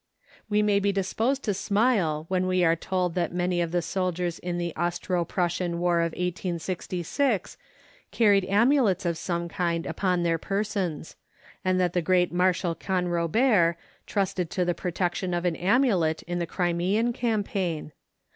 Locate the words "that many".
3.13-3.61